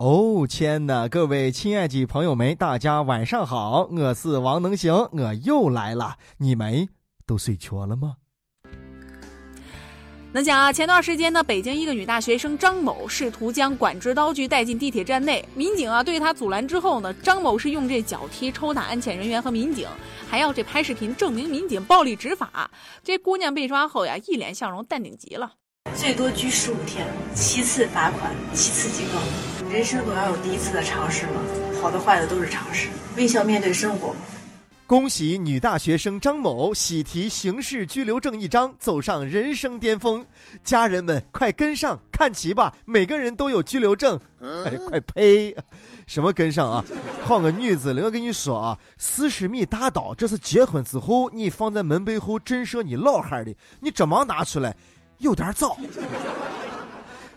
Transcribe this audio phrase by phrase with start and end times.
[0.00, 6.88] 哦天呐，各位亲爱的朋友们，大家晚上好，我是王能行，我又来了，你们
[7.26, 8.14] 都睡着了吗？
[10.32, 19.86] 那讲啊，前段时间呢，北京一个女大学生张某试图将管制刀具带进地铁站内，民警啊对她阻拦之后呢，张某是用这脚踢抽打安检人员和民警，
[20.26, 22.70] 还要这拍视频证明民警暴力执法。
[23.04, 25.52] 这姑娘被抓后呀，一脸笑容，淡定极了。
[25.94, 29.49] 最多拘十五天，七次罚款，七次警告。
[29.70, 31.34] 人生总要有第一次的尝试嘛，
[31.80, 34.16] 好的坏的都是尝试，微笑面对生活。
[34.84, 40.26] 恭喜女大学生张某喜提刑事拘留证一张，走上人生巅峰。
[40.64, 44.18] 家人们快跟上看齐吧，每个人都有拘留证。
[44.40, 45.56] 哎，快呸！
[46.08, 46.84] 什么跟上啊？
[47.24, 54.74] 换个女子，我跟你说啊，四十米大刀，这是结婚之后你放在门背后震慑你老汉的，你这忙拿出来。
[55.18, 55.76] 有点早，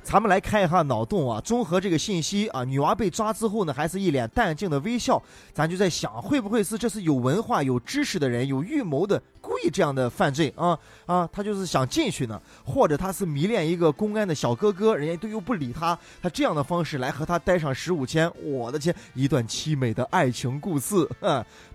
[0.03, 5.21] 咱们来看一下脑洞啊，综合这个信息啊，女娃被抓之后呢，还是一脸淡定的微笑，
[5.53, 9.21] 咱就在想，会不会是这是有文化、有知识的人，有预谋的？
[9.41, 21.07] 故意这样的犯罪啊啊，他就是想进去呢，或者他是迷恋一个公安的小哥哥，人家都又不理他，他这样的方式来和他待上十五天，我的天，一段凄美的爱情故事。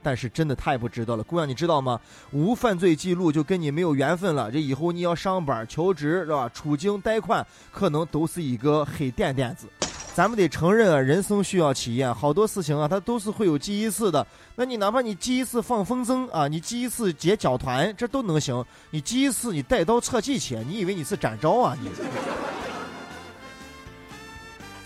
[0.03, 2.01] 但是真的太不值得了，姑娘你知道吗？
[2.33, 6.49] 无犯罪记录就跟你没有缘分了，这以后你要上班求职是吧？
[6.49, 9.69] 出境贷款可能都都是一个黑点点子。
[10.13, 14.27] 咱们得承认啊，人生需要体验，好多事情啊，它都是会有第一次的。
[14.57, 18.65] 那你哪怕你第一次放风筝啊，你第一次结脚团，这都能行。
[18.91, 21.89] 你第一次你带刀侧气去，你以为你是展昭啊你？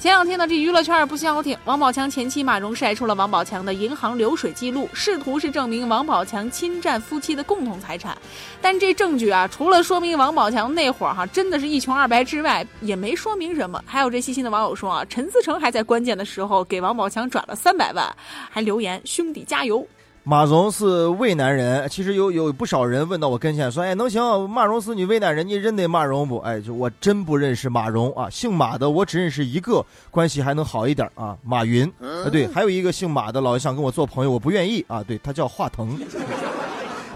[0.03, 8.19] 前两天呢，这娱乐圈不消停，王宝强前妻马蓉晒出了王宝强的银行流水记录，试图是证明王宝强侵占夫妻的共同财产。
[8.61, 13.81] 但这证据啊，除了说明王宝强那会儿哈真的是一穷二白之外，也没说明什么。
[13.87, 18.13] 还有这细心的网友说啊，陈思诚还在关键的时候给王宝强转了三百万，
[18.51, 19.87] 还留言兄弟加油。
[20.25, 24.49] 马蓉是渭南人，其实有有不少人问到我跟前说：“哎，能行？
[24.49, 35.99] 马蓉是你渭南人，你认得马蓉不？”哎，就我真不认识马蓉啊，姓马的我只认识一个，关系还能好一点啊，马云啊，对，还有一个姓马的老想跟我做朋友，我不愿意啊，对他叫华腾。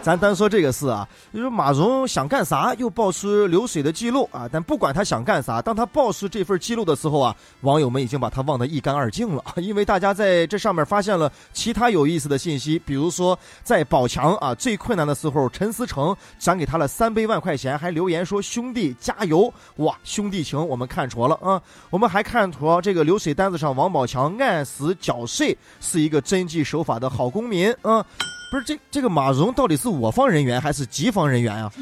[0.07, 4.49] 咱单说这个事啊，就说马蓉想干啥，又爆出流水的记录啊。
[4.53, 9.43] 但不管他想干啥，当他爆出这份记录的时候啊，网友们已经把他忘得一干二净了。
[9.57, 21.61] 因为大家在这上面发现了其他有意思的信息，比如说在宝强啊最困难的时候，陈思成转给他了三百万块钱，还留言说兄弟加油哇，兄弟情我们看出了啊。
[21.91, 28.07] 我们还看出这个流水单子上王宝强按时缴税，是一个遵纪守法的好公民啊。
[28.51, 31.73] 不是这这个马蓉到底是我方人员还是敌方人员啊？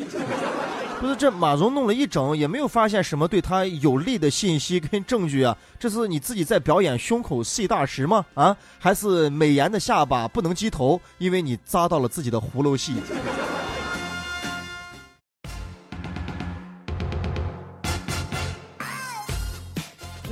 [1.00, 5.54] 不是这马蓉弄了一整，也没有发现什么对他有利的信息跟证据啊？
[5.78, 8.24] 这是你自己在表演胸口碎大石吗？
[8.32, 8.56] 啊？
[8.78, 12.94] 还是美颜的下巴不能击头，因为你扎到了自己的葫芦戏？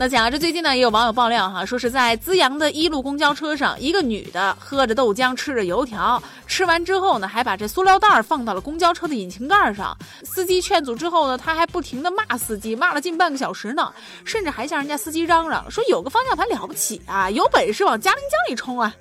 [0.02, 9.96] 那讲啊，这最近呢也有网友爆料哈，说是在资阳的一路公交车上，一个女的喝着豆浆，吃着油条，吃完之后呢，还把这塑料袋放到了公交车的引擎盖上。
[10.24, 13.92] 司机劝阻之后呢，她还不停的骂司机，骂了近半个小时呢，
[14.24, 18.92] 甚至还向人家司机嚷嚷说：“有个方向盘了不起啊，有本事往嘉陵江里冲啊！”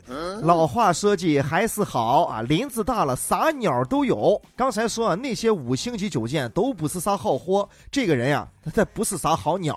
[0.43, 4.39] 老话说句还是好啊，林子大了啥鸟都有。
[4.55, 9.75] 刚才说啊，那些五星级酒店都不是啥好货，这个人呀，他不是啥好鸟。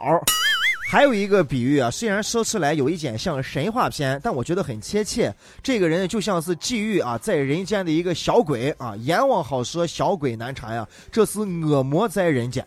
[0.94, 5.34] 还有一个比喻啊，虽然说出来有一点像神话片，但我觉得很贴切。
[5.60, 10.87] 这个人就像是际遇啊，在人间的一个小鬼啊，阎王好说，小鬼难缠呀。
[11.10, 12.65] 这是恶魔在人间，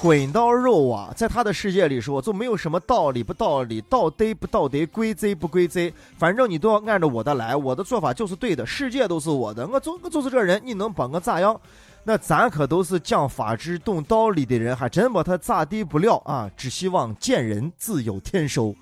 [0.00, 11.60] 滚刀肉啊，在他的世界里说，就没有什么道理不道理，道德不道德，规则不规则，反正你都要按照我的来，我的做法就是对的，世界都是我的，我就我就是这人，你能把我咋样？
[12.08, 16.50] 那咱可都是讲法治、懂道理的人，还真把他咋地不了啊！
[16.56, 18.74] 只希望见人自有天收。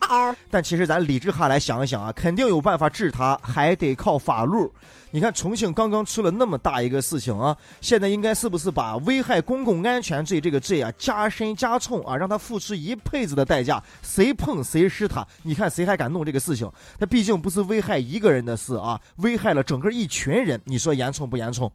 [0.48, 4.56] 但其实咱理智下来想一想啊，肯定有办法治他，还得靠法律。
[5.10, 13.82] 你看重庆刚刚出了那么大一个事情啊，现在应该是不是把危害公共安全罪这个罪啊加深加重啊，让他付出一辈子的代价？
[14.02, 15.26] 谁碰谁是他？
[15.42, 16.70] 你看谁还敢弄这个事情？
[16.96, 21.72] 他毕竟不是危害一个人的事啊，危害了整个一群人，你说严重不严重？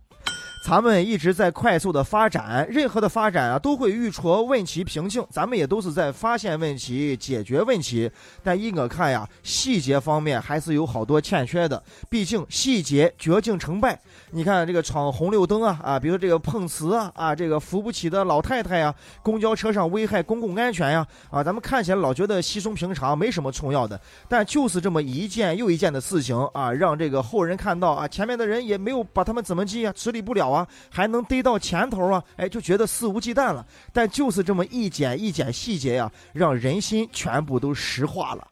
[0.63, 5.25] 咱们一直在快速的发展，任何的发展啊，都会遇出问题瓶颈。
[5.31, 8.09] 咱们也都是在发现问题、解决问题。
[8.43, 11.81] 但依我看呀，细节方面还是有好多欠缺的。
[12.07, 13.99] 毕竟细节决定成败。
[14.29, 18.93] 你看这个闯红绿灯啊啊，比如这个碰瓷啊啊，这个扶不起的老太太呀，
[19.23, 23.99] 公交车上危害公共安全呀啊，咱们看起来老觉得稀松平常，没什么重要的。
[24.29, 30.50] 但就是这么一件又一件的事情啊，让这个后人看到啊，前面的人也没有把他们怎么记啊，处理不了。
[30.51, 33.65] 啊，还能逮到前头啊，哎，就觉得肆无忌惮了。
[33.91, 38.47] 但就是这么一剪一剪细节呀，让人心全部都石化了。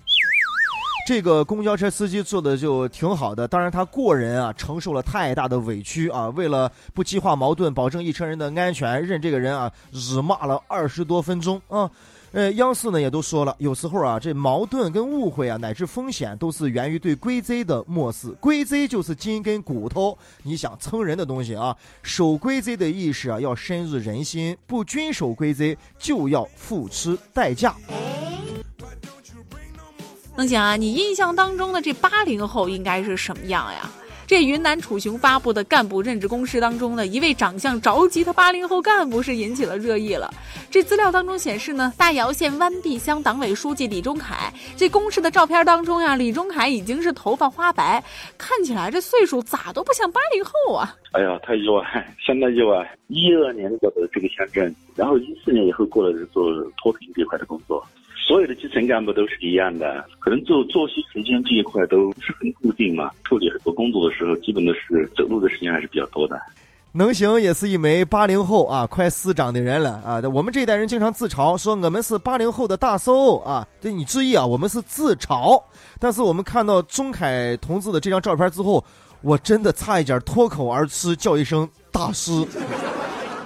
[1.07, 11.89] 这个公交车司机做的就挺好的，当然他个人啊承受了太大的委屈啊，为了不激化矛盾，保证一车人的安全，任这个人啊辱骂了二十多分钟啊。
[12.31, 18.29] 呃，央视呢也都说了，有时候啊，这矛盾跟误会啊，乃至风险，都是源于对规则的漠视。
[18.39, 24.55] 规则就是筋跟骨头，你想蹭人的东西啊，守规则的意识啊，要深入人心。
[24.67, 27.75] 不遵守规则，就要付出代价。
[30.35, 33.89] 能想啊，你印象当中的这八零后应该是什么样呀？
[34.29, 40.31] 这云南楚雄发布的干部任职公示当中呢，一位长相着急的八零后干部是引起了热议了。
[40.69, 48.03] 这资料当中显示呢，大姚县湾碧乡党委书记李忠凯，这公示的照片当中呀，李忠凯已经是头发花白，
[48.37, 50.95] 看起来这岁数咋都不像八零后啊！
[51.13, 51.83] 哎呀，太意外，
[52.23, 52.87] 相当意外。
[53.07, 53.79] 一二年的
[54.13, 57.83] 这个乡镇，然后一四年以后过来做脱贫这块的工作。
[58.29, 63.09] 所有的基层干部都是一样的，可能做作息时间这一块都是很固定嘛。
[63.23, 66.39] 处理很多工作的时候，基本都是走路的时间还是比较多的。
[66.91, 70.21] 能行也是一枚八零后啊，快司长的人了啊。
[70.31, 73.67] 我们这一代人经常自嘲说我们是八零后的大搜啊。
[73.81, 75.59] 这你注意啊，我们是自嘲。
[75.99, 78.85] 但是我们看到钟凯同志的这张照片之后，
[79.23, 82.31] 我真的差一点脱口而出叫一声大师。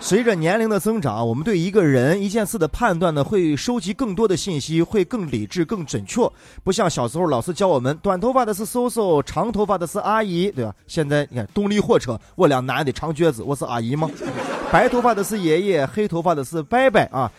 [0.06, 6.30] 随着年龄的增长，我们对一个人、一件事的判断呢，会收集更多的信息，会更理智、更准确。
[6.62, 10.76] 不像小时候老师教我们，短头发的是叔叔，长头发的是阿姨，对吧？
[10.88, 14.12] 现在你看动力货车，我俩男的长橛子，我是阿姨吗？
[14.70, 17.32] 白头发的是爷爷，黑头发的是伯伯啊。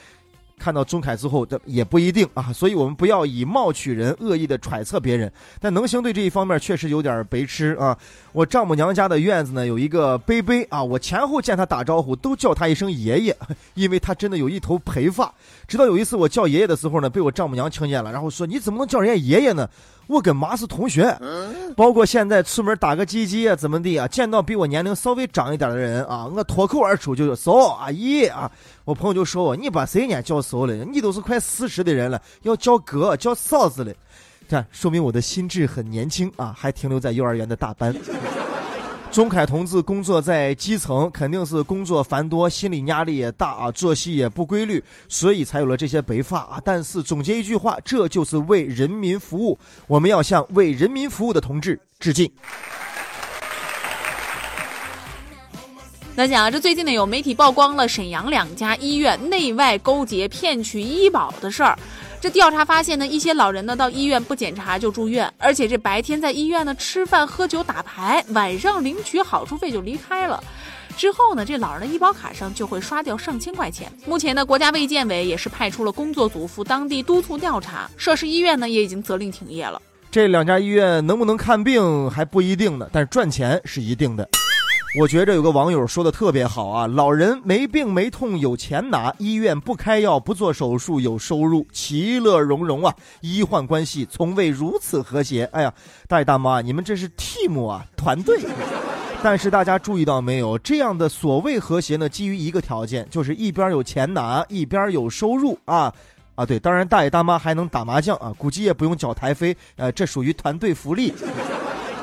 [0.65, 5.31] 看到钟凯之后，这也不一定啊，所以我们不要以貌取人，恶意的揣测别人。
[5.61, 7.95] 但能行对这一方面确实有点白痴啊。
[8.33, 13.37] 我丈母娘家的院子呢，有一个杯杯啊，我前后见他打招呼都叫他一声爷爷，
[13.75, 15.31] 因为他真的有一头白发。
[15.69, 19.69] 直到有一次我叫爷爷的时候呢，被我丈母娘听见了，然后说：“你怎么能叫人家爷爷呢？”
[20.07, 21.17] 我跟妈是同学，
[21.77, 24.07] 包括现在出门打个鸡鸡啊，怎么的啊？
[24.09, 28.51] 见到比我年龄稍微长一点的人啊，我脱口而出就是嫂阿姨啊。
[28.85, 30.75] 我朋友就说我，你把谁家叫嫂了？
[30.75, 33.93] 你都是快四十的人了，要叫哥叫嫂子了，
[34.49, 37.95] 看说明我的心智很年轻啊，还停留在幼儿园的大班。
[39.15, 46.61] 钟凯同志工作在基层，肯定是工作繁多，心理压力也大啊，作息也不规律，所以才有了这些白发啊。
[46.65, 49.57] 但是总结一句话，这就是为人民服务。
[49.87, 52.29] 我们要向为人民服务的同志致敬。
[56.17, 61.79] 那讲啊，这最近呢有媒体曝光了沈阳两家医院内外勾结骗取医保的事儿。
[62.25, 70.43] 这调查发现呢，一些老人呢到医院不检查就住院，而且这白天在医院呢吃饭喝酒打牌，晚上领取好处费就离开了。
[70.97, 73.93] 之后呢，这老人的医保卡上就会刷掉上千块钱。
[74.07, 79.79] 目前呢，国家卫健委也是派出了工作组赴当地督促调查，涉事医院呢也已经责令停业了。
[80.11, 84.27] 这两家医院能不能看病还不一定呢，但是赚钱是一定的。
[84.97, 95.47] 我觉着有个网友说的特别好啊，老人没病没痛有钱拿，医院不开药不做手术有收入，其乐融融啊，医患关系从未如此和谐。
[95.47, 95.75] 哎呀，
[96.07, 98.41] 大爷大妈，你们这是 team 啊，团队。
[99.21, 105.93] 但是大家注意到没有，这样的所谓和谐呢，基于一个条件，就是一边有钱拿，一边有收入啊
[106.37, 111.13] 啊，对，当然大爷大妈还能打麻将啊，估计也不用缴台费，呃，这属于团队福利。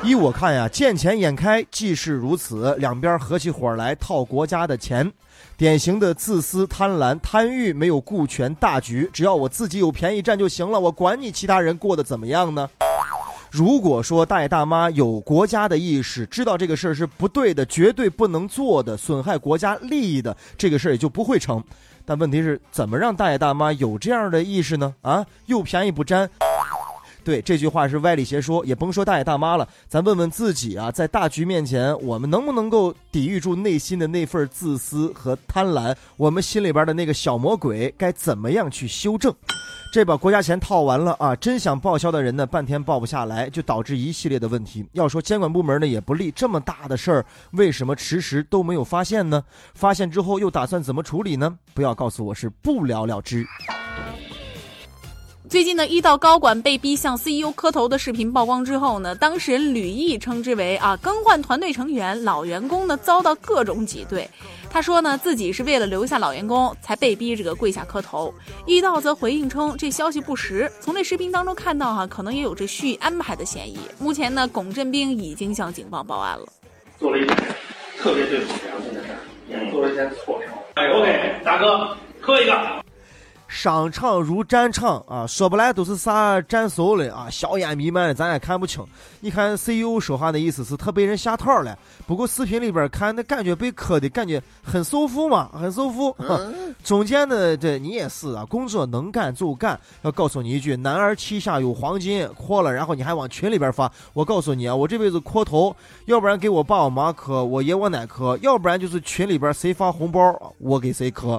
[0.04, 5.10] 依我看呀，见钱眼开即是如此，两边合起伙来套国家的钱，
[5.56, 12.68] 典型的自私、贪婪、贪欲，没有顾全大局，只要我自己有便宜占就行了，我管你其他人过得怎么样呢？
[13.48, 21.62] 如果说大爷大妈有国家的意识，知道这个事儿是不对的，绝对不能做的，损害国家利益的，这个事儿也就不会成。
[22.04, 24.92] 但问题是怎么让大爷大妈有这样的意识呢？
[25.02, 26.28] 啊，又便宜不占。
[27.24, 35.94] 对这句话是歪理邪说，也甭说大爷大妈了，咱问问自己啊，在大局面前，我们能不能够抵御住内心的那份自私和贪婪？
[36.16, 39.34] 我们心里边的那个小魔鬼该怎么样去修正？
[39.92, 41.36] 这把国家钱套完了啊！
[41.36, 44.82] 真想报销的人呢，半天报不下来，就导致一系列的问题。
[44.92, 49.44] 要说监管部门呢也不利，这么大的事儿，为什么迟迟都没有发现呢？
[49.74, 51.58] 发现之后又打算怎么处理呢？
[51.74, 53.46] 不要告诉我是不了了之。
[55.52, 64.26] 最近呢，一道高管被逼向 CEO 磕头的视频曝光之后呢，当事人吕毅称之为啊更换团队成员，老员工呢遭到各种挤兑。
[64.70, 68.32] 他说呢，自己是为了留下老员工才被逼这个跪下磕头。
[68.64, 70.72] 易道则回应称，这消息不实。
[70.80, 73.76] 从这视频当中看到哈，可能也有这蓄意安排的嫌疑。
[73.98, 76.46] 目前呢，龚振兵已经向警方报案了。
[76.98, 77.36] 做了一件
[77.98, 79.18] 特别对不起良心的事儿，
[79.50, 80.48] 也做了一件错事。
[80.76, 82.81] 哎，OK，大哥，磕一个。
[83.52, 88.82] 商场如战场啊，说不来都是啥战术的啊，硝烟弥漫的，咱也看不清。
[89.20, 96.16] 你看 CEO 说话的意思是他被人下套了，不过视频里边看那感觉被磕的感觉很舒服嘛，很舒服。
[96.82, 99.78] 中间的这你也是啊，工作能干就干。
[100.00, 103.92] 要告诉你一句，男儿膝下有黄金，磕了，然后你还往群里边发。
[104.14, 111.38] 我告诉你啊，我这辈子磕头，要不然给我爸我妈磕，我爷我奶磕，要不然就是群里边谁发红包，我给谁磕。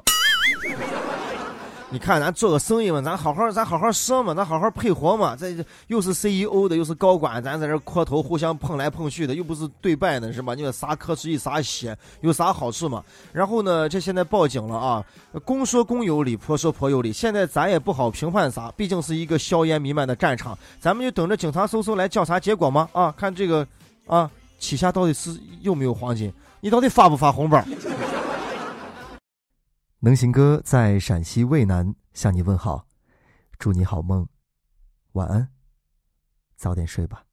[1.94, 5.36] 你看，咱做个生意嘛，咱好好，咱好好说嘛，咱好好配合嘛。
[5.36, 10.56] 这又是 CEO 的，又是高管，咱在这磕头，互相碰来碰去的，又不是对拜呢，是吧？
[10.56, 13.04] 你说啥磕出去啥血，有啥好处嘛？
[13.32, 15.06] 然后呢，这现在报警了啊，
[15.46, 17.14] 公说公有理，婆说婆有理。
[17.14, 22.90] 现在咱也不好评判啥，毕竟是一个硝烟弥漫的战场，咱们就等着警察叔叔来调查结果嘛。
[22.92, 23.68] 啊，看这个，
[24.08, 26.34] 啊，旗下到底是有没有黄金？
[26.60, 27.64] 你到底发不发红包？
[30.06, 32.86] 能行哥在陕西渭南向你问好，
[33.58, 34.28] 祝你好梦，
[35.14, 35.48] 晚安，
[36.58, 37.24] 早点睡吧。